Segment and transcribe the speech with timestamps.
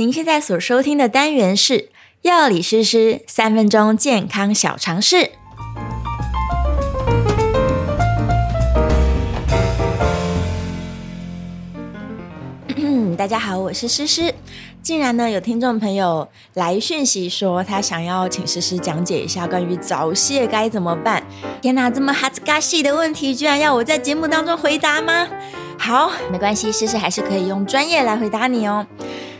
[0.00, 1.88] 您现在所收听的单元是
[2.22, 5.32] 药理诗诗三分钟健康小常识。
[13.18, 14.32] 大家好，我是诗诗。
[14.80, 21.24] 竟然呢，有听众朋友来讯息说，他想要请诗诗讲解一下关于早泄该怎么办。
[21.60, 25.28] 天哪，这么哈兹嘎西的问题，居然要我在节目当中回答吗？
[25.76, 28.86] 好，没关系，诗诗还是可以用专业来回答你哦。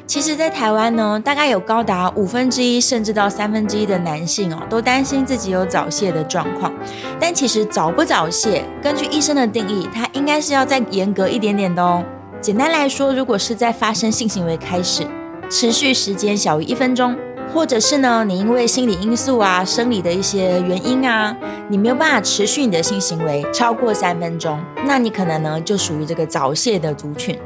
[0.09, 6.73] 其实，在台湾呢，大概有高达五分之一甚至到三分之一的男性哦，都担心自己有早泄的状况。
[7.21, 12.03] 但其实早不早泄，根据医生的定义，它应该是要再严格一点点的哦。
[12.41, 15.07] 简单来说，如果是在发生性行为开始，
[15.51, 17.15] 持续时间小于一分钟，
[17.53, 21.37] 或者是呢，你因为心理因素啊、生理的一些原因啊，
[21.69, 27.39] 你没有办法持续你的性行为超过三分钟，那你可能呢就属于这个早泄的族群。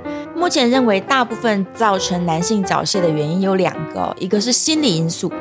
[0.42, 5.32] 目前认为，大部分造成男性早泄的原因有两个，一个是心理因素，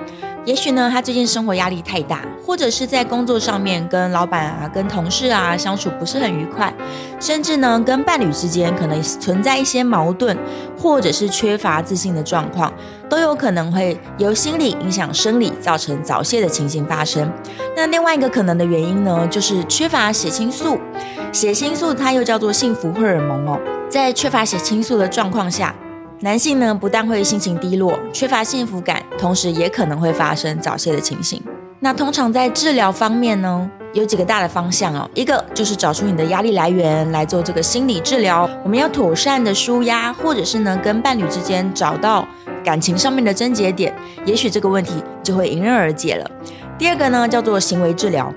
[0.45, 6.71] 也许呢他最近生活压力太大，或者是在工作上面跟老板啊、跟同事啊相处不是很愉快，
[7.19, 10.37] 甚至呢跟伴侣之间可能存在一些矛盾，
[10.77, 12.71] 或者是缺乏自信的状况，
[13.09, 17.27] 都有可能会由心理影响生理，造成早泄的情形发生。
[17.75, 20.77] 那另外一个可能的原因呢，就是缺乏血清素，
[21.33, 23.59] 血清素它又叫做幸福荷尔蒙哦。
[23.91, 25.75] 在缺乏血清素的状况下，
[26.21, 31.43] 男性呢不但会心情低落、缺乏幸福感，同时也可能会发生早泄的情形。
[31.81, 42.25] 那通常在治疗方面呢，有几个大的方向哦，一个就是找出你的压力来源来做这个心理治疗，我们要妥善的舒压，或者是呢跟伴侣之间找到
[42.63, 46.31] 感情上面的症结点，也许这个问题就会迎刃而解了。
[46.77, 48.33] 第二个呢叫做行为治疗。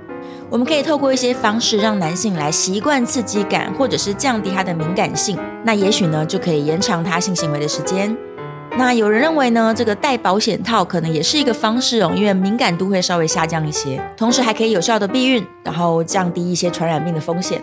[0.51, 8.17] 我们可以透过一些方式让男性来习惯刺激感，或者是降低他的敏感性，那也许呢就可以延长他性行为的时间。
[8.77, 17.63] 那有人认为呢，这个戴保险套可能也是一个方式哦，因为敏感度会稍微下降一些，同时还可以有效的避孕，然后降低一些传染病的风险。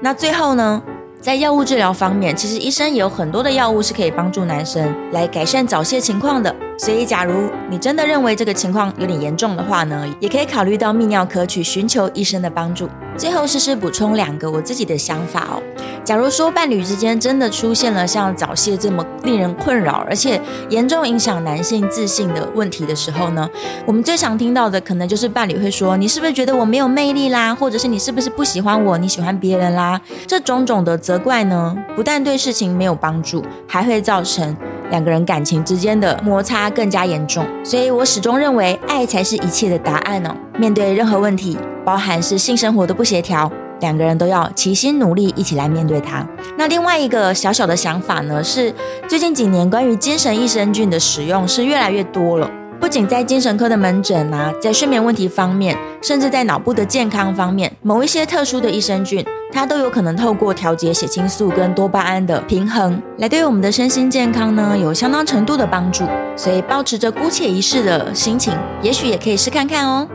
[0.00, 0.82] 那最后呢，
[1.20, 6.54] 在药物治疗方面，其实医生也有很多的药物是可以帮助男生来改善早泄情况的。
[6.84, 12.88] 所以，假如你真的认为这个情况有点严重的话呢，也可以考虑到泌尿科去寻求医生的帮助。
[13.16, 15.62] 最后，诗诗补充两个我自己的想法哦。
[16.02, 23.48] 假如说伴侣之间真的出现了像早泄这么令人困扰，而且严重影响男性自信的问题的时候呢，
[23.86, 27.54] 我们最常听到的可能就是伴侣会说：“你是不是觉得我没有魅力啦？
[27.54, 28.98] 或者是你是不是不喜欢我？
[28.98, 34.56] 你喜欢别人啦？”这种种的责怪呢，不但对事情没有帮助，还会造成
[34.92, 37.44] 两个人感情之间的摩擦更加严重。
[37.64, 40.30] 所以我始终认为，爱才是一切的答案哦。
[40.58, 43.50] 面对任何问题，包含是性生活的不协调。
[43.80, 46.24] 两个人都要齐心努力，一起来面对它。
[46.56, 48.72] 那另外一个小小的想法呢，是
[49.08, 52.48] 最近几年关于精神益生菌的使用是越来越多了。
[52.92, 66.04] 不仅在精神科的门诊啊，在睡眠问题方面，甚至在脑部的健康方面，某一些特殊的益生菌，它都有可能透过调节血清素跟多巴胺的平衡，来对我们的身心健康呢有相当程度的帮助。
[66.36, 68.52] 所以，保持着姑且一试的心情，
[68.82, 70.06] 也许也可以试看看哦。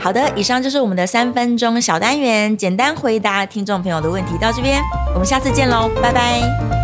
[0.00, 4.82] 好的，以上就是我们的三分钟小单元，简单回答听众朋友的问题到这边，
[5.14, 6.79] 我们下次见喽，拜拜。